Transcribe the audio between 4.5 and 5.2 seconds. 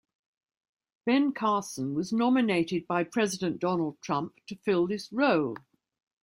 fill this